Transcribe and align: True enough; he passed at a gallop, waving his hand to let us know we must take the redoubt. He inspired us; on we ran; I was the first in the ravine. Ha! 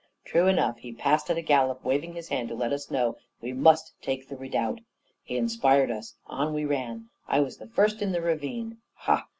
True 0.25 0.47
enough; 0.47 0.79
he 0.79 0.93
passed 0.93 1.29
at 1.29 1.37
a 1.37 1.43
gallop, 1.43 1.85
waving 1.85 2.15
his 2.15 2.29
hand 2.29 2.49
to 2.49 2.55
let 2.55 2.73
us 2.73 2.89
know 2.89 3.17
we 3.39 3.53
must 3.53 3.93
take 4.01 4.27
the 4.27 4.35
redoubt. 4.35 4.81
He 5.21 5.37
inspired 5.37 5.91
us; 5.91 6.15
on 6.25 6.55
we 6.55 6.65
ran; 6.65 7.09
I 7.27 7.39
was 7.41 7.57
the 7.57 7.67
first 7.67 8.01
in 8.01 8.11
the 8.11 8.19
ravine. 8.23 8.79
Ha! 8.95 9.27